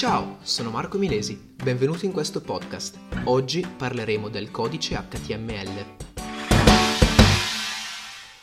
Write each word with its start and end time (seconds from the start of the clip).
Ciao, 0.00 0.38
sono 0.40 0.70
Marco 0.70 0.96
Milesi, 0.96 1.38
benvenuto 1.62 2.06
in 2.06 2.12
questo 2.12 2.40
podcast. 2.40 2.98
Oggi 3.24 3.60
parleremo 3.60 4.30
del 4.30 4.50
codice 4.50 4.94
HTML. 4.94 5.84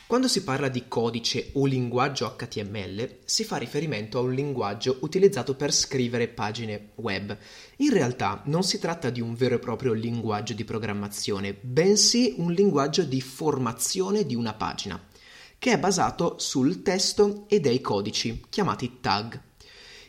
Quando 0.05 0.27
si 0.27 0.43
parla 0.43 0.69
di 0.69 0.87
codice 0.87 1.49
o 1.53 1.65
linguaggio 1.65 2.35
HTML, 2.37 3.21
si 3.25 3.43
fa 3.43 3.57
riferimento 3.57 4.19
a 4.19 4.21
un 4.21 4.35
linguaggio 4.35 4.99
utilizzato 5.01 5.55
per 5.55 5.73
scrivere 5.73 6.27
pagine 6.27 6.91
web. 6.97 7.35
In 7.77 7.89
realtà 7.89 8.43
non 8.45 8.61
si 8.61 8.77
tratta 8.77 9.09
di 9.09 9.19
un 9.19 9.33
vero 9.33 9.55
e 9.55 9.59
proprio 9.59 9.93
linguaggio 9.93 10.53
di 10.53 10.63
programmazione, 10.63 11.57
bensì 11.59 12.35
un 12.37 12.51
linguaggio 12.51 13.01
di 13.01 13.19
formazione 13.19 14.27
di 14.27 14.35
una 14.35 14.53
pagina, 14.53 15.03
che 15.57 15.71
è 15.71 15.79
basato 15.79 16.35
sul 16.37 16.83
testo 16.83 17.45
e 17.47 17.59
dei 17.59 17.81
codici, 17.81 18.45
chiamati 18.47 18.99
tag. 19.01 19.45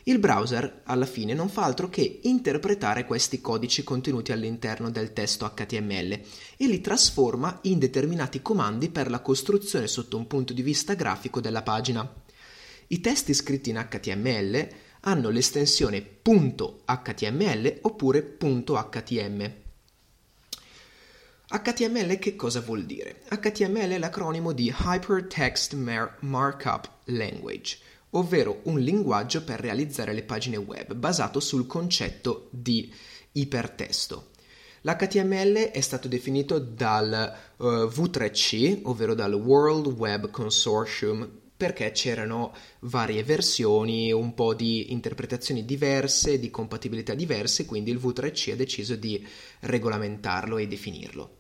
Il 0.09 0.21
browser, 0.21 0.81
alla 0.85 1.05
fine, 1.05 1.35
non 1.35 1.51
fa 1.51 1.65
altro 1.65 1.91
che 1.91 2.21
interpretare 2.23 3.05
questi 3.05 3.43
codici 3.43 3.85
contenuti 3.85 4.33
all'interno 4.33 4.91
del 4.91 5.13
testo 5.13 5.45
HTML 5.55 6.13
e 6.57 6.67
li 6.67 6.81
trasforma 6.81 7.59
in 7.65 7.79
determinati 7.79 8.41
comandi 8.41 8.89
per 8.89 9.11
la 9.11 9.21
costruzione 9.21 9.87
sotto 9.87 10.17
un 10.17 10.27
punto 10.27 10.55
di 10.55 10.63
vista 10.63 10.95
grafico 10.95 11.43
della 11.43 11.61
pagina. 11.61 12.11
I 12.87 13.01
testi 13.01 13.35
scritti 13.35 13.69
in 13.69 13.87
HTML 13.87 14.69
hanno 15.01 15.29
l'estensione 15.29 16.21
.html 16.23 17.81
oppure 17.83 18.39
.htm. 18.39 19.53
HTML 21.51 22.19
che 22.19 22.35
cosa 22.35 22.63
vuol 22.63 22.87
dire? 22.87 23.21
HTML 23.29 23.91
è 23.91 23.99
l'acronimo 23.99 24.53
di 24.53 24.75
Hypertext 24.75 25.75
Markup 26.21 26.91
Language 27.05 27.97
ovvero 28.11 28.61
un 28.65 28.79
linguaggio 28.79 29.43
per 29.45 29.61
realizzare 29.61 30.13
le 30.13 30.23
pagine 30.23 30.57
web 30.57 30.95
basato 30.95 31.41
sul 31.41 31.67
concetto 31.67 32.49
di 32.51 32.93
ipertesto. 33.33 34.31
L'HTML 34.83 35.71
è 35.71 35.81
stato 35.81 36.09
definito 36.09 36.59
dal 36.59 37.37
uh, 37.57 37.65
V3C, 37.65 38.81
ovvero 38.85 39.15
dal 39.15 39.35
World 39.35 39.87
Web 39.89 40.31
Consortium, 40.31 41.29
perché 41.57 41.91
c'erano 41.91 42.55
varie 42.81 43.25
versioni, 43.25 44.13
un 44.13 44.33
po' 44.33 44.55
di 44.55 44.93
interpretazioni 44.93 45.65
diverse, 45.65 46.39
di 46.39 46.51
compatibilità 46.51 47.15
diverse, 47.15 47.67
quindi 47.67 47.91
il 47.91 47.99
V3C 47.99 48.53
ha 48.53 48.57
deciso 48.57 48.95
di 48.95 49.27
regolamentarlo 49.61 50.57
e 50.57 50.69
definirlo. 50.69 51.37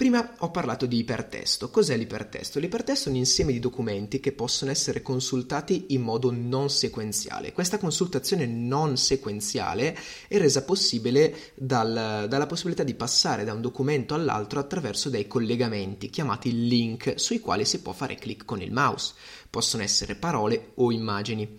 Prima 0.00 0.34
ho 0.38 0.50
parlato 0.50 0.86
di 0.86 0.96
ipertesto. 0.96 1.68
Cos'è 1.68 1.94
l'ipertesto? 1.94 2.58
L'ipertesto 2.58 3.10
è 3.10 3.12
un 3.12 3.18
insieme 3.18 3.52
di 3.52 3.58
documenti 3.58 4.18
che 4.18 4.32
possono 4.32 4.70
essere 4.70 5.02
consultati 5.02 5.88
in 5.88 6.00
modo 6.00 6.30
non 6.30 6.70
sequenziale. 6.70 7.52
Questa 7.52 7.76
consultazione 7.76 8.46
non 8.46 8.96
sequenziale 8.96 9.94
è 10.26 10.38
resa 10.38 10.64
possibile 10.64 11.52
dal, 11.54 12.24
dalla 12.30 12.46
possibilità 12.46 12.82
di 12.82 12.94
passare 12.94 13.44
da 13.44 13.52
un 13.52 13.60
documento 13.60 14.14
all'altro 14.14 14.58
attraverso 14.58 15.10
dei 15.10 15.26
collegamenti 15.26 16.08
chiamati 16.08 16.66
link 16.66 17.20
sui 17.20 17.40
quali 17.40 17.66
si 17.66 17.82
può 17.82 17.92
fare 17.92 18.14
clic 18.14 18.46
con 18.46 18.62
il 18.62 18.72
mouse. 18.72 19.12
Possono 19.50 19.82
essere 19.82 20.14
parole 20.14 20.70
o 20.76 20.90
immagini 20.90 21.58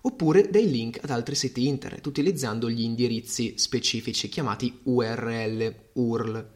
oppure 0.00 0.50
dei 0.50 0.68
link 0.68 0.98
ad 1.04 1.10
altri 1.10 1.36
siti 1.36 1.68
internet 1.68 2.04
utilizzando 2.04 2.68
gli 2.68 2.82
indirizzi 2.82 3.54
specifici 3.58 4.28
chiamati 4.28 4.76
URL, 4.82 5.90
URL. 5.92 6.55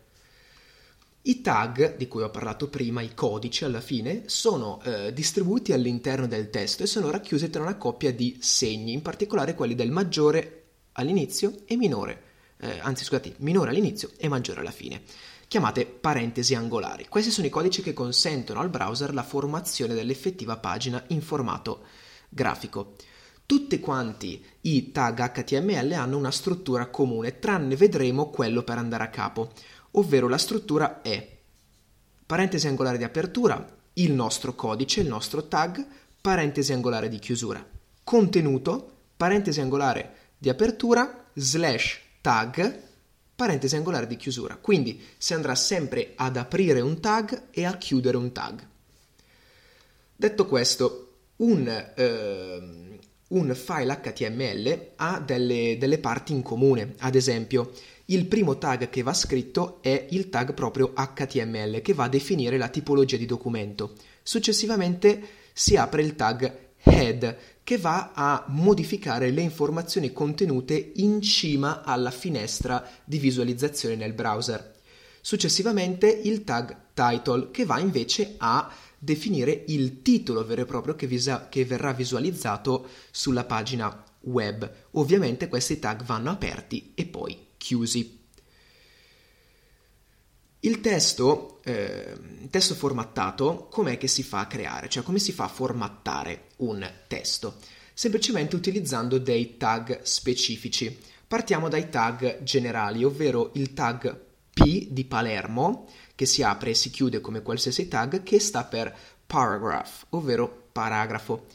I 1.23 1.43
tag, 1.43 1.97
di 1.97 2.09
cui 2.09 2.23
ho 2.23 2.31
parlato 2.31 2.71
prima, 2.71 3.03
i 3.03 3.15
codici 3.15 3.65
alla 3.65 3.83
fine, 3.83 4.23
sono 4.27 4.81
eh, 4.83 5.13
distribuiti 5.13 5.75
all'interno 5.75 6.27
del 6.27 6.49
testo 6.49 6.83
e 6.83 6.87
sono 6.87 7.11
racchiusi 7.11 7.51
tra 7.51 7.61
una 7.61 7.77
coppia 7.77 8.11
di 8.11 8.39
segni, 8.41 8.95
in 8.95 9.03
particolare 9.03 9.55
quelli 9.55 9.75
del 9.75 9.91
maggiore 9.91 10.65
all'inizio 10.93 11.59
e 11.67 11.77
minore, 11.77 12.23
eh, 12.59 12.79
anzi 12.81 13.05
scusate, 13.05 13.35
minore 13.39 13.69
all'inizio 13.69 14.13
e 14.17 14.29
maggiore 14.29 14.61
alla 14.61 14.71
fine, 14.71 15.03
chiamate 15.47 15.85
parentesi 15.85 16.55
angolari. 16.55 17.07
Questi 17.07 17.30
sono 17.30 17.47
i 17.47 17.51
codici 17.51 17.83
che 17.83 17.92
consentono 17.92 18.61
al 18.61 18.70
browser 18.70 19.13
la 19.13 19.23
formazione 19.23 19.92
dell'effettiva 19.92 20.57
pagina 20.57 21.05
in 21.09 21.20
formato 21.20 21.85
grafico. 22.30 22.95
Tutti 23.45 23.80
quanti 23.80 24.42
i 24.63 24.92
tag 24.92 25.33
HTML 25.33 25.92
hanno 25.92 26.17
una 26.17 26.30
struttura 26.30 26.86
comune, 26.86 27.41
tranne 27.41 27.77
vedremo 27.77 28.30
quello 28.30 28.63
per 28.63 28.79
andare 28.79 29.03
a 29.03 29.09
capo 29.09 29.51
ovvero 29.92 30.28
la 30.28 30.39
struttura 30.39 31.02
è 31.02 31.39
parentesi 32.27 32.67
angolare 32.68 32.98
di 32.98 33.05
apertura, 33.05 33.78
il 33.95 34.12
nostro 34.12 34.55
codice, 34.55 35.01
il 35.01 35.08
nostro 35.08 35.48
tag, 35.48 35.84
parentesi 36.20 36.73
angolare 36.73 37.08
di 37.08 37.18
chiusura, 37.18 37.64
contenuto, 38.05 38.92
parentesi 39.17 39.61
angolare 39.61 40.14
di 40.39 40.48
apertura, 40.48 41.27
slash 41.34 41.98
tag, 42.20 42.83
parentesi 43.34 43.74
angolare 43.77 44.06
di 44.06 44.17
chiusura. 44.17 44.56
Quindi 44.56 45.02
si 45.17 45.34
andrà 45.34 45.55
sempre 45.55 46.12
ad 46.14 46.36
aprire 46.36 46.80
un 46.80 47.00
tag 47.00 47.48
e 47.50 47.64
a 47.64 47.77
chiudere 47.77 48.17
un 48.17 48.33
tag. 48.33 48.67
Detto 50.14 50.46
questo, 50.46 51.14
un, 51.36 51.67
eh, 51.96 52.98
un 53.29 53.55
file 53.55 54.00
HTML 54.02 54.90
ha 54.96 55.18
delle, 55.20 55.77
delle 55.79 55.98
parti 55.98 56.33
in 56.33 56.42
comune, 56.42 56.95
ad 56.98 57.14
esempio 57.14 57.73
il 58.11 58.27
primo 58.27 58.59
tag 58.59 58.91
che 58.91 59.03
va 59.03 59.13
scritto 59.13 59.79
è 59.83 60.07
il 60.11 60.29
tag 60.31 60.53
proprio 60.53 60.93
HTML 60.93 61.81
che 61.81 61.95
va 61.95 62.05
a 62.05 62.09
definire 62.09 62.59
la 62.59 62.69
tipologia 62.69 63.17
di 63.17 63.25
documento. 63.27 63.95
Successivamente 64.23 65.23
si 65.53 65.77
apre 65.77 66.03
il 66.03 66.17
tag 66.17 66.71
head 66.83 67.37
che 67.63 67.79
va 67.79 68.11
a 68.13 68.45
modificare 68.48 69.31
le 69.31 69.43
informazioni 69.43 70.13
contenute 70.13 70.93
in 70.97 71.21
cima 71.21 71.85
alla 71.85 72.11
finestra 72.11 72.85
di 73.05 73.19
visualizzazione 73.19 73.95
nel 73.95 74.13
browser. 74.13 74.75
Successivamente 75.21 76.09
il 76.09 76.42
tag 76.42 76.77
title 76.95 77.51
che 77.53 77.65
va 77.65 77.79
invece 77.79 78.35
a 78.39 78.73
definire 78.98 79.65
il 79.69 80.03
titolo 80.03 80.45
vero 80.45 80.63
e 80.63 80.67
proprio 80.67 80.97
che, 80.97 81.07
visa- 81.07 81.48
che 81.48 81.65
verrà 81.65 81.92
visualizzato 81.92 82.89
sulla 83.13 83.45
pagina 83.45 84.05
web. 84.23 84.69
Ovviamente 84.92 85.47
questi 85.47 85.79
tag 85.79 86.03
vanno 86.03 86.31
aperti 86.31 86.91
e 86.95 87.07
poi 87.07 87.48
chiusi. 87.61 88.19
Il 90.61 90.81
testo, 90.81 91.61
eh, 91.63 92.17
testo 92.51 92.75
formattato, 92.75 93.69
com'è 93.71 93.98
che 93.98 94.09
si 94.09 94.23
fa 94.23 94.41
a 94.41 94.47
creare? 94.47 94.89
Cioè 94.89 95.03
come 95.03 95.19
si 95.19 95.33
fa 95.33 95.45
a 95.45 95.48
formattare 95.48 96.48
un 96.57 96.91
testo? 97.07 97.59
Semplicemente 97.93 98.57
utilizzando 98.57 99.19
dei 99.19 99.59
tag 99.59 100.01
specifici. 100.03 100.98
Partiamo 101.27 101.69
dai 101.69 101.91
tag 101.91 102.43
generali, 102.43 103.05
ovvero 103.05 103.51
il 103.55 103.75
tag 103.75 104.19
P 104.53 104.89
di 104.89 105.05
Palermo, 105.05 105.87
che 106.15 106.27
si 106.27 106.42
apre 106.42 106.71
e 106.71 106.75
si 106.75 106.91
chiude 106.91 107.21
come 107.21 107.42
qualsiasi 107.42 107.89
tag, 107.89 108.23
che 108.23 108.41
sta 108.41 108.65
per 108.65 108.95
paragraph, 109.27 110.07
ovvero 110.11 110.69
paragrafo. 110.73 111.47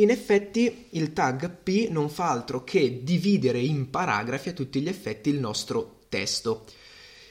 In 0.00 0.08
effetti 0.08 0.86
il 0.90 1.12
tag 1.12 1.50
P 1.62 1.88
non 1.90 2.08
fa 2.08 2.30
altro 2.30 2.64
che 2.64 3.02
dividere 3.04 3.60
in 3.60 3.90
paragrafi 3.90 4.48
a 4.48 4.54
tutti 4.54 4.80
gli 4.80 4.88
effetti 4.88 5.28
il 5.28 5.38
nostro 5.38 6.04
testo. 6.08 6.64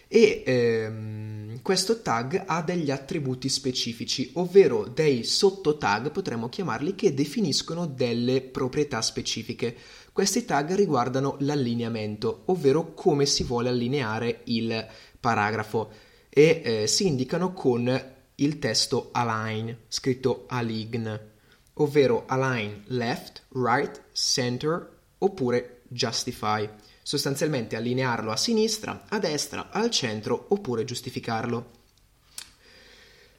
E 0.07 0.44
ehm, 0.46 1.62
questo 1.63 2.02
tag 2.03 2.44
ha 2.46 2.62
degli 2.62 2.91
attributi 2.91 3.50
specifici, 3.50 4.30
ovvero 4.34 4.85
dei 4.85 5.24
sottotag, 5.24 6.12
potremmo 6.12 6.47
chiamarli, 6.47 6.94
che 6.94 7.16
definiscono 7.16 7.88
delle 7.88 8.41
proprietà 8.41 9.01
specifiche. 9.01 9.75
Questi 10.13 10.46
tag 10.46 10.75
riguardano 10.75 11.38
l'allineamento, 11.40 12.44
ovvero 12.46 12.94
come 12.94 13.25
si 13.25 13.44
vuole 13.44 13.69
allineare 13.69 14.41
il 14.46 14.88
paragrafo. 15.19 15.90
E 16.30 16.62
eh, 16.63 16.88
si 16.88 17.07
indicano 17.07 17.51
con 17.51 18.13
il 18.36 18.59
testo 18.59 19.09
align, 19.12 19.72
scritto 19.88 20.46
align 20.47 21.38
ovvero 21.80 22.26
align 22.28 22.84
left, 22.88 23.44
right, 23.54 24.04
center 24.14 24.98
oppure 25.18 25.82
justify, 25.88 26.68
sostanzialmente 27.02 27.76
allinearlo 27.76 28.31
a 28.31 28.38
sinistra, 28.38 29.06
a 29.10 29.20
destra, 29.20 29.70
al 29.72 29.90
centro 29.90 30.46
oppure 30.50 30.86
giustificarlo. 30.86 31.78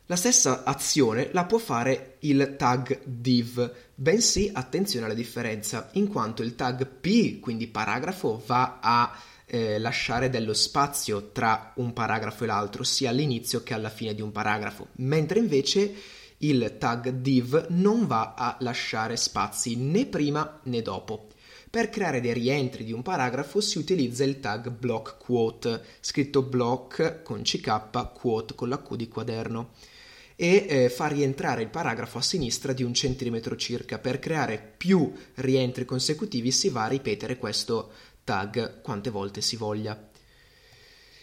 La 0.06 0.16
stessa 0.16 0.64
azione 0.64 1.30
la 1.32 1.44
può 1.44 1.58
fare 1.58 2.16
il 2.20 2.56
tag 2.58 3.04
div, 3.04 3.72
bensì 3.94 4.50
attenzione 4.52 5.04
alla 5.04 5.14
differenza, 5.14 5.88
in 5.92 6.08
quanto 6.08 6.42
il 6.42 6.56
tag 6.56 6.84
p, 6.84 7.38
quindi 7.38 7.68
paragrafo, 7.68 8.42
va 8.44 8.80
a 8.82 9.16
eh, 9.46 9.78
lasciare 9.78 10.28
dello 10.28 10.52
spazio 10.52 11.30
tra 11.30 11.72
un 11.76 11.92
paragrafo 11.92 12.42
e 12.42 12.46
l'altro, 12.48 12.82
sia 12.82 13.10
all'inizio 13.10 13.62
che 13.62 13.72
alla 13.72 13.88
fine 13.88 14.12
di 14.12 14.20
un 14.20 14.32
paragrafo, 14.32 14.88
mentre 14.96 15.38
invece 15.38 15.94
il 16.42 16.76
tag 16.78 17.10
div 17.10 17.66
non 17.70 18.06
va 18.06 18.34
a 18.36 18.56
lasciare 18.60 19.16
spazi 19.16 19.76
né 19.76 20.06
prima 20.06 20.60
né 20.64 20.82
dopo. 20.82 21.28
Per 21.68 21.88
creare 21.88 22.20
dei 22.20 22.32
rientri 22.32 22.82
di 22.84 22.92
un 22.92 23.02
paragrafo 23.02 23.60
si 23.60 23.78
utilizza 23.78 24.24
il 24.24 24.40
tag 24.40 24.70
block 24.70 25.18
quote, 25.18 25.82
scritto 26.00 26.42
block 26.42 27.22
con 27.22 27.42
CK, 27.42 28.12
quote 28.12 28.54
con 28.54 28.68
la 28.68 28.82
Q 28.82 28.96
di 28.96 29.08
quaderno. 29.08 29.70
e 30.34 30.66
eh, 30.66 30.88
fa 30.88 31.06
rientrare 31.06 31.60
il 31.60 31.68
paragrafo 31.68 32.16
a 32.16 32.22
sinistra 32.22 32.72
di 32.72 32.82
un 32.82 32.94
centimetro 32.94 33.56
circa. 33.56 33.98
Per 33.98 34.18
creare 34.18 34.74
più 34.76 35.12
rientri 35.34 35.84
consecutivi 35.84 36.50
si 36.50 36.70
va 36.70 36.84
a 36.84 36.88
ripetere 36.88 37.36
questo 37.36 37.90
tag 38.24 38.80
quante 38.80 39.10
volte 39.10 39.42
si 39.42 39.56
voglia. 39.56 40.09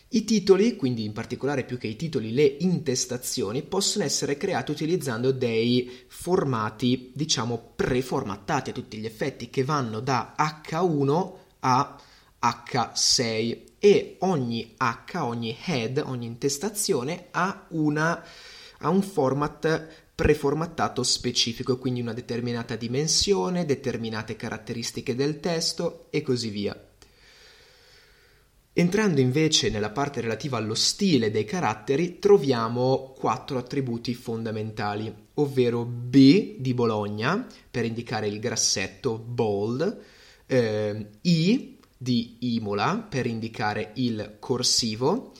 I 0.09 0.23
titoli, 0.23 0.77
quindi 0.77 1.03
in 1.03 1.11
particolare 1.11 1.65
più 1.65 1.77
che 1.77 1.87
i 1.87 1.97
titoli, 1.97 2.31
le 2.31 2.55
intestazioni, 2.59 3.61
possono 3.61 4.05
essere 4.05 4.37
creati 4.37 4.71
utilizzando 4.71 5.31
dei 5.31 6.05
formati, 6.07 7.11
diciamo, 7.13 7.73
preformattati 7.75 8.69
a 8.69 8.73
tutti 8.73 8.97
gli 8.97 9.05
effetti, 9.05 9.49
che 9.49 9.65
vanno 9.65 9.99
da 9.99 10.33
H1 10.37 11.31
a 11.59 12.01
H6 12.41 13.61
e 13.79 14.15
ogni 14.19 14.75
H, 14.77 15.17
ogni 15.17 15.57
head, 15.65 16.01
ogni 16.05 16.25
intestazione 16.25 17.27
ha, 17.31 17.65
una, 17.69 18.23
ha 18.79 18.89
un 18.89 19.01
format 19.01 20.05
preformattato 20.15 21.03
specifico, 21.03 21.77
quindi 21.77 21.99
una 21.99 22.13
determinata 22.13 22.77
dimensione, 22.77 23.65
determinate 23.65 24.37
caratteristiche 24.37 25.15
del 25.15 25.41
testo 25.41 26.07
e 26.11 26.21
così 26.21 26.49
via. 26.49 26.81
Entrando 28.79 29.21
invece 29.21 29.71
nella 29.71 29.89
parte 29.89 30.21
relativa 30.21 30.57
allo 30.57 30.75
stile 30.75 31.31
dei 31.31 31.45
caratteri, 31.45 32.19
troviamo 32.19 33.11
quattro 33.17 33.57
attributi 33.57 34.13
fondamentali, 34.13 35.11
ovvero 35.33 35.83
B 35.83 36.57
di 36.59 36.75
Bologna, 36.75 37.47
per 37.71 37.85
indicare 37.85 38.27
il 38.27 38.39
grassetto 38.39 39.17
bold, 39.17 39.99
eh, 40.45 41.07
I 41.21 41.79
di 41.97 42.35
Imola, 42.55 42.97
per 42.97 43.25
indicare 43.25 43.93
il 43.95 44.35
corsivo, 44.37 45.33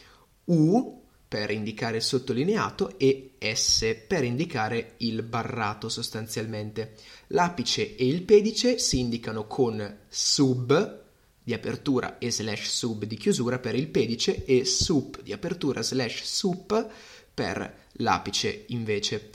U 0.46 1.04
per 1.28 1.52
indicare 1.52 1.98
il 1.98 2.04
sottolineato 2.04 2.98
e 2.98 3.34
S 3.38 3.98
per 4.08 4.24
indicare 4.24 4.94
il 4.98 5.22
barrato 5.22 5.90
sostanzialmente. 5.90 6.96
L'apice 7.28 7.98
e 7.98 8.08
il 8.08 8.24
pedice 8.24 8.80
si 8.80 8.98
indicano 8.98 9.46
con 9.46 10.00
sub 10.08 11.06
di 11.48 11.54
apertura 11.54 12.18
e 12.18 12.30
slash 12.30 12.68
sub 12.68 13.06
di 13.06 13.16
chiusura 13.16 13.58
per 13.58 13.74
il 13.74 13.88
pedice 13.88 14.44
e 14.44 14.66
sup 14.66 15.22
di 15.22 15.32
apertura 15.32 15.82
slash 15.82 16.24
sup 16.24 16.90
per 17.34 17.86
l'apice 17.94 18.66
invece. 18.68 19.30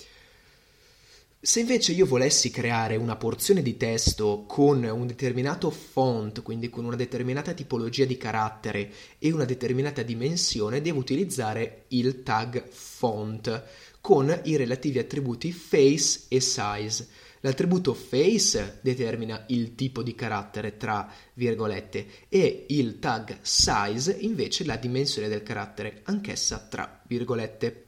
Se 1.40 1.60
invece 1.60 1.92
io 1.92 2.04
volessi 2.04 2.50
creare 2.50 2.96
una 2.96 3.16
porzione 3.16 3.62
di 3.62 3.78
testo 3.78 4.44
con 4.46 4.84
un 4.84 5.06
determinato 5.06 5.70
font, 5.70 6.42
quindi 6.42 6.68
con 6.68 6.84
una 6.84 6.96
determinata 6.96 7.54
tipologia 7.54 8.04
di 8.04 8.18
carattere 8.18 8.92
e 9.18 9.32
una 9.32 9.46
determinata 9.46 10.02
dimensione, 10.02 10.82
devo 10.82 10.98
utilizzare 10.98 11.84
il 11.88 12.22
tag 12.22 12.68
font 12.68 13.64
con 14.02 14.38
i 14.44 14.56
relativi 14.56 14.98
attributi 14.98 15.50
face 15.50 16.24
e 16.28 16.40
size. 16.42 17.08
L'attributo 17.44 17.92
face 17.92 18.78
determina 18.82 19.44
il 19.48 19.74
tipo 19.74 20.04
di 20.04 20.14
carattere 20.14 20.76
tra 20.76 21.10
virgolette 21.34 22.06
e 22.28 22.66
il 22.68 23.00
tag 23.00 23.38
size 23.40 24.16
invece 24.20 24.64
la 24.64 24.76
dimensione 24.76 25.26
del 25.26 25.42
carattere, 25.42 26.02
anch'essa 26.04 26.58
tra 26.58 27.02
virgolette. 27.04 27.86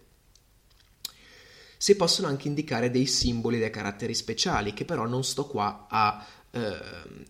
Si 1.77 1.95
possono 1.95 2.27
anche 2.27 2.49
indicare 2.49 2.91
dei 2.91 3.07
simboli 3.07 3.59
dei 3.59 3.71
caratteri 3.71 4.15
speciali 4.15 4.73
che 4.73 4.85
però 4.85 5.07
non 5.07 5.23
sto 5.23 5.47
qua 5.47 5.87
a 5.89 6.27
eh, 6.55 6.77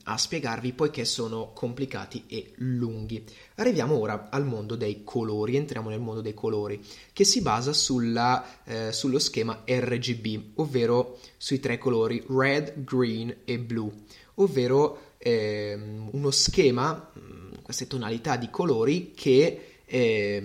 a 0.05 0.19
spiegarvi 0.19 0.75
poiché 0.75 1.05
sono 1.05 1.53
complicati 1.55 2.25
e 2.27 2.53
lunghi. 2.57 3.25
Arriviamo 3.57 3.99
ora 3.99 4.29
al 4.31 4.45
mondo 4.45 4.77
dei 4.77 5.03
colori, 5.03 5.57
entriamo 5.57 5.89
nel 5.89 6.01
mondo 6.01 6.21
dei 6.21 6.35
colori, 6.35 6.85
che 7.13 7.25
si 7.25 7.41
basa 7.41 7.73
sulla, 7.73 8.63
eh, 8.65 8.93
sullo 8.93 9.19
schema 9.19 9.63
RGB, 9.65 10.57
ovvero 10.57 11.19
sui 11.39 11.59
tre 11.59 11.79
colori 11.79 12.23
red, 12.29 12.85
green 12.85 13.35
e 13.45 13.59
blue, 13.59 13.91
ovvero 14.35 15.13
eh, 15.17 15.75
uno 16.11 16.31
schema, 16.31 17.11
mm, 17.19 17.53
queste 17.63 17.87
tonalità 17.87 18.37
di 18.37 18.51
colori 18.51 19.13
che 19.15 19.69
eh, 19.87 20.43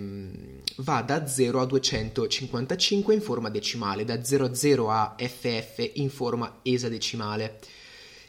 va 0.78 1.02
da 1.02 1.28
0 1.28 1.60
a 1.60 1.66
255 1.66 3.14
in 3.14 3.22
forma 3.22 3.50
decimale, 3.50 4.06
da 4.06 4.24
0 4.24 4.46
a 4.46 4.54
0 4.54 4.90
a 4.90 5.16
FF 5.18 5.92
in 5.96 6.10
forma 6.10 6.60
esadecimale. 6.62 7.60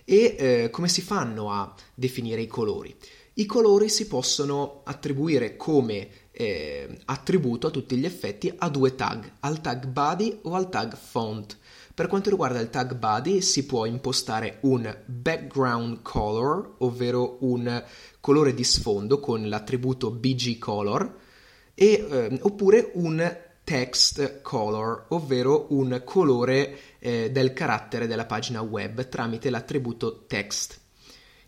E 0.05 0.37
eh, 0.39 0.71
come 0.71 0.89
si 0.89 1.03
fanno 1.03 1.51
a 1.51 1.75
definire 1.95 2.41
i 2.41 2.47
colori? 2.47 2.95
I 3.35 3.47
colori 3.47 3.89
si 3.89 4.07
possono 4.07 4.83
attribuire 4.85 5.57
come 5.57 6.09
eh, 6.33 6.99
attributo 7.07 7.69
a 7.69 7.71
tutti 7.71 7.97
gli 7.97 8.05
effetti 8.05 8.53
a 8.57 8.69
due 8.69 8.95
tag, 8.95 9.33
al 9.41 9.61
tag 9.61 9.87
body 9.87 10.41
o 10.43 10.55
al 10.55 10.69
tag 10.69 10.97
font. 10.97 11.57
Per 11.95 12.07
quanto 12.07 12.31
riguarda 12.31 12.61
il 12.61 12.71
tag 12.71 12.97
body 12.97 13.41
si 13.41 13.67
può 13.67 13.85
impostare 13.85 14.59
un 14.63 14.95
background 15.07 16.03
color, 16.03 16.77
ovvero 16.79 17.39
un 17.41 17.85
colore 18.21 18.55
di 18.55 18.65
sfondo 18.65 19.21
con 19.21 19.49
l'attributo 19.49 20.11
bg 20.11 20.59
color, 20.59 21.19
e, 21.75 22.07
eh, 22.11 22.39
oppure 22.43 22.91
un 22.95 23.49
text 23.71 24.41
color, 24.43 25.05
ovvero 25.11 25.67
un 25.69 26.03
colore 26.05 26.77
eh, 26.99 27.31
del 27.31 27.53
carattere 27.53 28.09
della 28.09 28.27
pagina 28.27 28.63
web 28.63 29.09
tramite 29.09 29.49
l'attributo 29.49 30.25
text. 30.27 30.81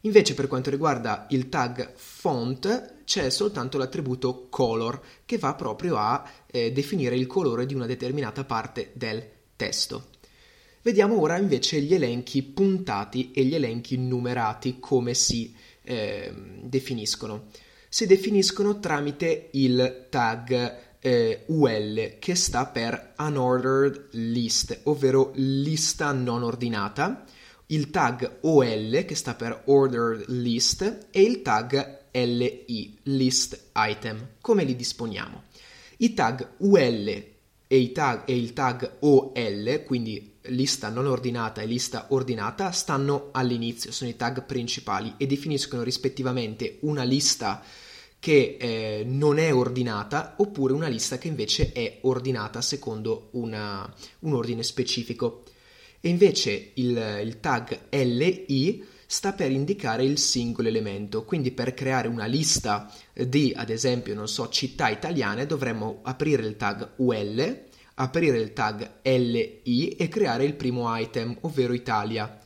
Invece 0.03 0.35
per 0.35 0.47
quanto 0.47 0.71
riguarda 0.71 1.27
il 1.31 1.49
tag 1.49 1.95
font 1.97 3.03
c'è 3.03 3.29
soltanto 3.29 3.77
l'attributo 3.77 4.47
color 4.51 5.01
che 5.25 5.37
va 5.37 5.57
proprio 5.57 5.97
a 5.97 6.25
eh, 6.47 6.71
definire 6.71 7.17
il 7.17 7.27
colore 7.27 7.67
di 7.67 7.75
una 7.75 7.87
determinata 7.87 8.45
parte 8.45 8.93
del 8.93 9.29
testo. 9.57 10.11
Vediamo 10.83 11.21
ora 11.21 11.39
invece 11.39 11.81
gli 11.81 11.93
elenchi 11.93 12.45
puntati 12.45 13.33
e 13.33 13.43
gli 13.43 13.57
elenchi 13.57 13.97
numerati 13.99 14.79
come 14.79 15.15
si 15.15 15.53
eh, 15.83 16.33
definiscono. 16.63 17.47
Si 17.89 18.07
definiscono 18.07 18.79
tramite 18.79 19.49
il 19.55 20.07
tag 20.09 20.92
eh, 21.05 21.43
UL 21.47 22.17
che 22.21 22.37
sta 22.37 22.67
per 22.67 23.15
Unordered 23.19 24.11
List, 24.13 24.83
ovvero 24.85 25.33
lista 25.35 26.13
non 26.13 26.45
ordinata, 26.45 27.25
il 27.67 27.91
tag 27.91 28.39
OL 28.43 29.05
che 29.05 29.15
sta 29.17 29.35
per 29.35 29.63
Ordered 29.65 30.29
List 30.29 31.09
e 31.11 31.23
il 31.23 31.43
tag 31.43 32.01
LI, 32.13 32.99
List 33.05 33.71
Item. 33.75 34.29
Come 34.41 34.63
li 34.63 34.77
disponiamo? 34.77 35.45
I 35.99 36.15
tag 36.15 36.49
UL 36.59 37.25
e, 37.67 37.93
tag, 37.93 38.23
e 38.27 38.37
il 38.37 38.53
tag 38.53 38.99
OL, 39.01 39.83
quindi 39.85 40.35
lista 40.47 40.89
non 40.89 41.07
ordinata 41.07 41.63
e 41.63 41.67
lista 41.67 42.07
ordinata, 42.11 42.71
stanno 42.71 43.31
all'inizio, 43.33 43.91
sono 43.91 44.11
i 44.11 44.17
tag 44.17 44.45
principali 44.45 45.15
e 45.17 45.27
definiscono 45.27 45.83
rispettivamente 45.83 46.79
una 46.83 47.03
lista 47.03 47.63
che 48.23 48.57
eh, 48.57 49.03
non 49.05 49.41
è 49.41 49.53
ordinata 49.53 50.35
oppure 50.37 50.75
una 50.75 50.87
lista 50.87 51.19
che 51.19 51.27
invece 51.27 51.73
è 51.73 51.99
ordinata 52.03 52.61
secondo 52.61 53.31
una, 53.33 53.93
un 54.21 54.35
ordine 54.35 54.63
specifico. 54.63 55.43
E 56.01 56.09
invece 56.09 56.71
il, 56.75 57.21
il 57.25 57.41
tag 57.41 57.89
LI 57.91 58.87
sta 59.09 59.33
per 59.33 59.51
indicare 59.51 60.05
il 60.05 60.19
singolo 60.19 60.69
elemento, 60.69 61.25
quindi 61.25 61.51
per 61.51 61.75
creare 61.75 62.07
una 62.07 62.27
lista 62.27 62.89
di, 63.13 63.53
ad 63.57 63.71
esempio, 63.71 64.15
non 64.15 64.29
so, 64.29 64.49
città 64.51 64.89
italiane 64.89 65.45
dovremmo 65.45 65.99
aprire 66.05 66.47
il 66.47 66.57
tag 66.57 66.93
UL, 66.99 67.65
aprire 67.95 68.39
il 68.39 68.53
tag 68.53 69.01
LI 69.03 69.89
e 69.99 70.07
creare 70.07 70.45
il 70.45 70.55
primo 70.55 70.97
item, 70.97 71.37
ovvero 71.41 71.73
Italia. 71.73 72.39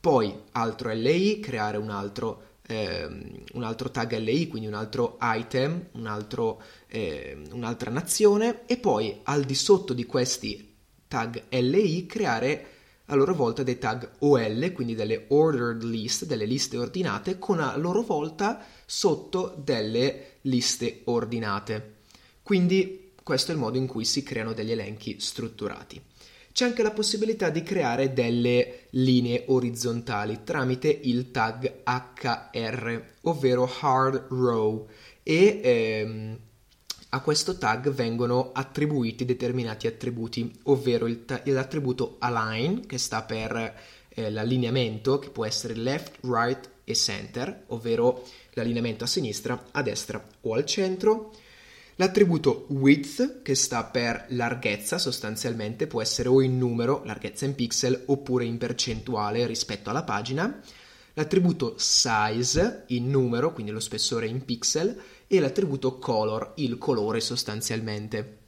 Poi 0.00 0.34
altro 0.52 0.90
LI, 0.94 1.40
creare 1.40 1.76
un 1.76 1.90
altro 1.90 2.49
eh, 2.70 3.08
un 3.52 3.62
altro 3.62 3.90
tag 3.90 4.16
LI, 4.16 4.48
quindi 4.48 4.68
un 4.68 4.74
altro 4.74 5.18
item, 5.20 5.88
un 5.92 6.06
altro, 6.06 6.62
eh, 6.88 7.42
un'altra 7.52 7.90
nazione 7.90 8.66
e 8.66 8.76
poi 8.76 9.20
al 9.24 9.44
di 9.44 9.54
sotto 9.54 9.92
di 9.92 10.04
questi 10.04 10.76
tag 11.08 11.44
LI 11.48 12.06
creare 12.06 12.66
a 13.06 13.14
loro 13.16 13.34
volta 13.34 13.62
dei 13.62 13.78
tag 13.78 14.08
OL, 14.20 14.72
quindi 14.72 14.94
delle 14.94 15.24
ordered 15.28 15.82
list, 15.82 16.26
delle 16.26 16.44
liste 16.44 16.76
ordinate, 16.76 17.38
con 17.38 17.58
a 17.58 17.76
loro 17.76 18.02
volta 18.02 18.64
sotto 18.86 19.54
delle 19.62 20.38
liste 20.42 21.02
ordinate. 21.04 21.96
Quindi 22.42 23.12
questo 23.22 23.50
è 23.50 23.54
il 23.54 23.60
modo 23.60 23.78
in 23.78 23.86
cui 23.86 24.04
si 24.04 24.22
creano 24.22 24.52
degli 24.52 24.70
elenchi 24.70 25.18
strutturati. 25.18 26.00
C'è 26.60 26.66
anche 26.66 26.82
la 26.82 26.90
possibilità 26.90 27.48
di 27.48 27.62
creare 27.62 28.12
delle 28.12 28.80
linee 28.90 29.44
orizzontali 29.46 30.40
tramite 30.44 30.90
il 31.04 31.30
tag 31.30 31.84
HR, 31.84 33.02
ovvero 33.22 33.66
hard 33.80 34.26
row, 34.28 34.86
e 35.22 35.60
ehm, 35.64 36.38
a 37.08 37.20
questo 37.22 37.56
tag 37.56 37.88
vengono 37.88 38.50
attribuiti 38.52 39.24
determinati 39.24 39.86
attributi, 39.86 40.52
ovvero 40.64 41.24
ta- 41.24 41.40
l'attributo 41.46 42.16
align, 42.18 42.84
che 42.84 42.98
sta 42.98 43.22
per 43.22 43.80
eh, 44.10 44.30
l'allineamento, 44.30 45.18
che 45.18 45.30
può 45.30 45.46
essere 45.46 45.74
left, 45.74 46.18
right 46.24 46.68
e 46.84 46.94
center, 46.94 47.64
ovvero 47.68 48.22
l'allineamento 48.50 49.04
a 49.04 49.06
sinistra, 49.06 49.68
a 49.70 49.80
destra 49.80 50.22
o 50.42 50.52
al 50.52 50.66
centro, 50.66 51.32
L'attributo 52.00 52.64
width, 52.68 53.42
che 53.42 53.54
sta 53.54 53.84
per 53.84 54.24
larghezza 54.28 54.96
sostanzialmente, 54.96 55.86
può 55.86 56.00
essere 56.00 56.30
o 56.30 56.40
in 56.40 56.56
numero, 56.56 57.02
larghezza 57.04 57.44
in 57.44 57.54
pixel, 57.54 58.04
oppure 58.06 58.46
in 58.46 58.56
percentuale 58.56 59.46
rispetto 59.46 59.90
alla 59.90 60.02
pagina. 60.02 60.62
L'attributo 61.12 61.74
size, 61.76 62.84
in 62.86 63.10
numero, 63.10 63.52
quindi 63.52 63.70
lo 63.70 63.80
spessore 63.80 64.28
in 64.28 64.46
pixel, 64.46 64.98
e 65.26 65.40
l'attributo 65.40 65.98
color, 65.98 66.54
il 66.56 66.78
colore 66.78 67.20
sostanzialmente. 67.20 68.38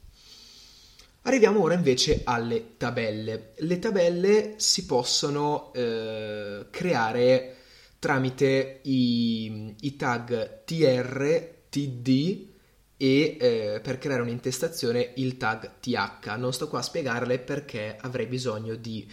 Arriviamo 1.21 1.61
ora 1.61 1.75
invece 1.75 2.23
alle 2.25 2.78
tabelle. 2.78 3.52
Le 3.59 3.78
tabelle 3.78 4.54
si 4.56 4.87
possono 4.87 5.75
eh, 5.75 6.68
creare 6.71 7.56
tramite 7.99 8.80
i, 8.85 9.75
i, 9.78 9.97
tag 9.97 10.64
tr, 10.64 11.50
td 11.68 12.50
e 13.02 13.37
eh, 13.40 13.80
per 13.82 13.99
creare 13.99 14.23
un'intestazione 14.23 15.14
il 15.16 15.37
tag 15.37 15.80
th. 15.80 16.37
Non 16.37 16.52
sto 16.52 16.68
qua 16.68 16.78
a 16.78 16.82
spiegarle 16.82 17.40
perché 17.40 17.97
avrei 18.00 18.26
bisogno 18.26 18.76
di 18.76 19.04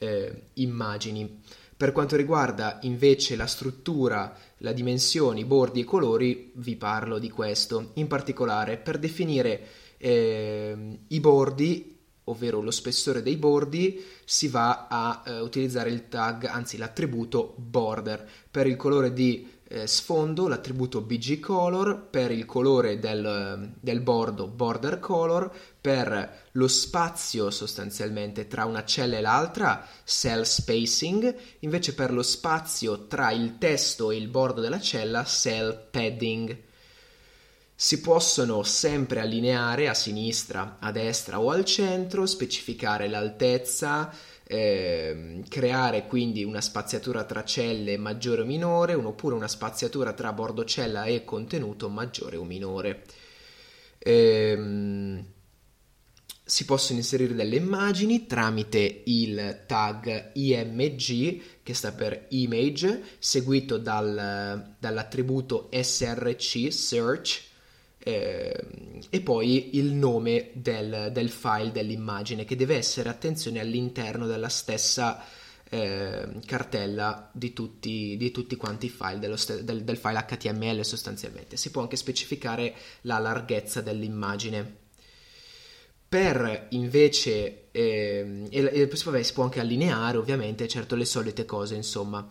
eh, 0.00 0.48
immagini. 0.54 1.42
Per 1.76 1.92
quanto 1.92 2.16
riguarda 2.16 2.80
invece 2.82 3.36
la 3.36 3.46
struttura, 3.46 4.36
la 4.58 4.72
dimensione, 4.72 5.38
i 5.38 5.44
bordi 5.44 5.78
e 5.78 5.82
i 5.82 5.84
colori, 5.86 6.50
vi 6.56 6.74
parlo 6.74 7.20
di 7.20 7.30
questo. 7.30 7.90
In 7.94 8.08
particolare, 8.08 8.78
per 8.78 8.98
definire 8.98 9.60
eh, 9.98 10.98
i 11.06 11.20
bordi, 11.20 11.98
ovvero 12.24 12.60
lo 12.60 12.72
spessore 12.72 13.22
dei 13.22 13.36
bordi, 13.36 14.02
si 14.24 14.48
va 14.48 14.88
a 14.90 15.22
eh, 15.24 15.38
utilizzare 15.38 15.90
il 15.90 16.08
tag, 16.08 16.46
anzi 16.46 16.78
l'attributo 16.78 17.54
border. 17.56 18.28
Per 18.50 18.66
il 18.66 18.74
colore 18.74 19.12
di 19.12 19.54
eh, 19.68 19.86
sfondo 19.86 20.46
l'attributo 20.46 21.00
BG 21.00 21.40
color, 21.40 22.08
per 22.08 22.30
il 22.30 22.44
colore 22.44 22.98
del, 22.98 23.72
del 23.80 24.00
bordo 24.00 24.46
border 24.46 25.00
color, 25.00 25.50
per 25.80 26.44
lo 26.52 26.68
spazio 26.68 27.50
sostanzialmente 27.50 28.46
tra 28.46 28.64
una 28.64 28.84
cella 28.84 29.18
e 29.18 29.20
l'altra 29.20 29.86
cell 30.04 30.42
spacing, 30.42 31.34
invece 31.60 31.94
per 31.94 32.12
lo 32.12 32.22
spazio 32.22 33.06
tra 33.06 33.30
il 33.32 33.58
testo 33.58 34.10
e 34.10 34.16
il 34.16 34.28
bordo 34.28 34.60
della 34.60 34.80
cella 34.80 35.24
cell 35.24 35.88
padding. 35.90 36.64
Si 37.78 38.00
possono 38.00 38.62
sempre 38.62 39.20
allineare 39.20 39.88
a 39.88 39.94
sinistra, 39.94 40.78
a 40.80 40.90
destra 40.92 41.40
o 41.40 41.50
al 41.50 41.66
centro, 41.66 42.24
specificare 42.24 43.06
l'altezza, 43.06 44.10
eh, 44.48 45.42
creare 45.48 46.06
quindi 46.06 46.44
una 46.44 46.60
spaziatura 46.60 47.24
tra 47.24 47.44
celle 47.44 47.96
maggiore 47.96 48.42
o 48.42 48.44
minore, 48.44 48.94
oppure 48.94 49.34
una 49.34 49.48
spaziatura 49.48 50.12
tra 50.12 50.32
bordocella 50.32 51.04
e 51.04 51.24
contenuto 51.24 51.88
maggiore 51.88 52.36
o 52.36 52.44
minore. 52.44 53.02
Eh, 53.98 55.24
si 56.48 56.64
possono 56.64 57.00
inserire 57.00 57.34
delle 57.34 57.56
immagini 57.56 58.24
tramite 58.26 59.02
il 59.06 59.64
tag 59.66 60.30
img 60.34 61.42
che 61.64 61.74
sta 61.74 61.90
per 61.90 62.26
image 62.28 63.02
seguito 63.18 63.78
dal, 63.78 64.76
dall'attributo 64.78 65.68
src 65.72 66.72
search 66.72 67.42
eh, 68.06 68.54
e 69.10 69.20
poi 69.20 69.76
il 69.78 69.86
nome 69.86 70.50
del, 70.52 71.10
del, 71.12 71.28
file 71.28 71.72
dell'immagine 71.72 72.44
che 72.44 72.54
deve 72.54 72.76
essere, 72.76 73.08
attenzione, 73.08 73.58
all'interno 73.58 74.28
della 74.28 74.48
stessa 74.48 75.24
eh, 75.68 76.28
cartella 76.46 77.28
di 77.32 77.52
tutti, 77.52 78.16
di 78.16 78.30
tutti, 78.30 78.54
quanti 78.54 78.86
i 78.86 78.90
file, 78.90 79.36
st- 79.36 79.62
del, 79.62 79.82
del 79.82 79.96
file 79.96 80.24
HTML 80.24 80.84
sostanzialmente. 80.84 81.56
Si 81.56 81.72
può 81.72 81.82
anche 81.82 81.96
specificare 81.96 82.76
la 83.02 83.18
larghezza 83.18 83.80
dell'immagine. 83.80 84.84
Per 86.08 86.68
invece, 86.70 87.70
eh, 87.72 88.46
e, 88.48 88.70
e, 88.72 88.88
vabbè, 89.04 89.22
si 89.24 89.32
può 89.32 89.42
anche 89.42 89.58
allineare 89.58 90.16
ovviamente, 90.16 90.68
certo 90.68 90.94
le 90.94 91.04
solite 91.04 91.44
cose 91.44 91.74
insomma. 91.74 92.24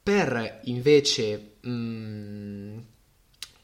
Per 0.00 0.60
invece 0.66 1.56
mh, 1.60 1.70
mm, 1.70 2.78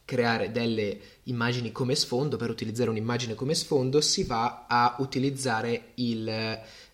creare 0.05 0.53
delle 0.53 0.99
immagini 1.25 1.73
come 1.73 1.95
sfondo, 1.95 2.37
per 2.37 2.51
utilizzare 2.51 2.91
un'immagine 2.91 3.35
come 3.35 3.55
sfondo 3.55 4.01
si 4.01 4.25
va 4.25 4.67
a 4.69 4.97
utilizzare 4.99 5.93
il, 5.95 6.29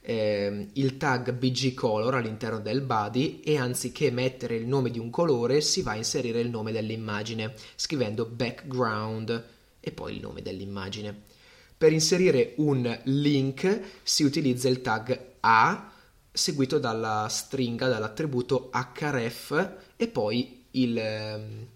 eh, 0.02 0.68
il 0.72 0.96
tag 0.96 1.32
BG 1.32 1.74
color 1.74 2.14
all'interno 2.14 2.60
del 2.60 2.80
body 2.80 3.40
e 3.40 3.58
anziché 3.58 4.10
mettere 4.10 4.56
il 4.56 4.66
nome 4.66 4.90
di 4.90 4.98
un 4.98 5.10
colore 5.10 5.60
si 5.60 5.82
va 5.82 5.92
a 5.92 5.96
inserire 5.96 6.40
il 6.40 6.50
nome 6.50 6.72
dell'immagine 6.72 7.54
scrivendo 7.74 8.24
background 8.26 9.44
e 9.80 9.90
poi 9.90 10.14
il 10.14 10.20
nome 10.20 10.42
dell'immagine. 10.42 11.28
Per 11.76 11.92
inserire 11.92 12.52
un 12.56 13.00
link 13.04 13.80
si 14.02 14.22
utilizza 14.22 14.68
il 14.68 14.82
tag 14.82 15.18
A 15.40 15.90
seguito 16.30 16.78
dalla 16.78 17.26
stringa, 17.28 17.88
dall'attributo 17.88 18.70
href 18.70 19.72
e 19.96 20.08
poi 20.08 20.66
il 20.72 20.96
ehm, 20.96 21.66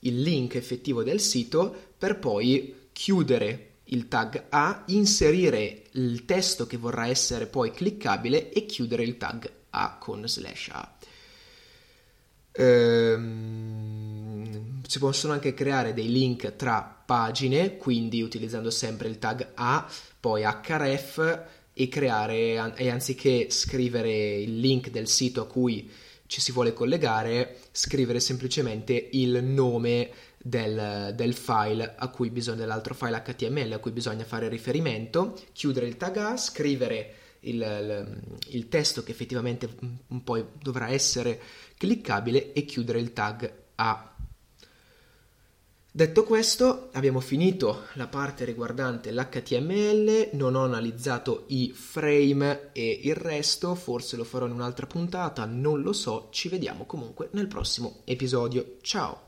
il 0.00 0.20
link 0.20 0.54
effettivo 0.54 1.02
del 1.02 1.20
sito 1.20 1.74
per 1.96 2.18
poi 2.18 2.88
chiudere 2.92 3.64
il 3.90 4.08
tag 4.08 4.46
A, 4.50 4.82
inserire 4.88 5.84
il 5.92 6.24
testo 6.24 6.66
che 6.66 6.76
vorrà 6.76 7.06
essere 7.06 7.46
poi 7.46 7.70
cliccabile 7.70 8.50
e 8.52 8.66
chiudere 8.66 9.02
il 9.02 9.16
tag 9.16 9.50
A 9.70 9.96
con 9.98 10.28
slash 10.28 10.68
A. 10.72 10.96
Ehm, 12.52 13.78
si 14.86 14.98
possono 14.98 15.32
anche 15.32 15.54
creare 15.54 15.94
dei 15.94 16.10
link 16.10 16.56
tra 16.56 16.82
pagine, 16.82 17.76
quindi 17.76 18.20
utilizzando 18.20 18.70
sempre 18.70 19.08
il 19.08 19.18
tag 19.18 19.52
A, 19.54 19.88
poi 20.18 20.42
href 20.42 21.44
e 21.72 21.88
creare, 21.88 22.74
e 22.74 22.90
anziché 22.90 23.50
scrivere 23.50 24.38
il 24.38 24.58
link 24.58 24.90
del 24.90 25.06
sito 25.06 25.42
a 25.42 25.46
cui 25.46 25.88
ci 26.28 26.42
si 26.42 26.52
vuole 26.52 26.74
collegare, 26.74 27.56
scrivere 27.72 28.20
semplicemente 28.20 29.08
il 29.12 29.42
nome 29.42 30.10
del, 30.36 31.12
del, 31.16 31.34
file 31.34 31.94
a 31.96 32.08
cui 32.08 32.30
bisogna, 32.30 32.58
dell'altro 32.58 32.94
file 32.94 33.22
HTML 33.24 33.72
a 33.72 33.78
cui 33.78 33.90
bisogna 33.90 34.24
fare 34.24 34.48
riferimento, 34.48 35.36
chiudere 35.52 35.86
il 35.86 35.96
tag 35.96 36.16
A, 36.18 36.36
scrivere 36.36 37.14
il, 37.40 37.54
il, 37.54 38.20
il 38.48 38.68
testo 38.68 39.02
che 39.02 39.10
effettivamente 39.10 39.68
poi 40.22 40.44
dovrà 40.60 40.90
essere 40.90 41.40
cliccabile 41.76 42.52
e 42.52 42.64
chiudere 42.66 43.00
il 43.00 43.12
tag 43.14 43.52
A. 43.76 44.14
Detto 45.98 46.22
questo, 46.22 46.90
abbiamo 46.92 47.18
finito 47.18 47.86
la 47.94 48.06
parte 48.06 48.44
riguardante 48.44 49.10
l'HTML, 49.10 50.28
non 50.34 50.54
ho 50.54 50.62
analizzato 50.62 51.42
i 51.48 51.72
frame 51.74 52.70
e 52.72 53.00
il 53.02 53.16
resto, 53.16 53.74
forse 53.74 54.16
lo 54.16 54.22
farò 54.22 54.46
in 54.46 54.52
un'altra 54.52 54.86
puntata, 54.86 55.44
non 55.44 55.82
lo 55.82 55.92
so, 55.92 56.28
ci 56.30 56.48
vediamo 56.48 56.86
comunque 56.86 57.30
nel 57.32 57.48
prossimo 57.48 58.02
episodio. 58.04 58.76
Ciao! 58.80 59.26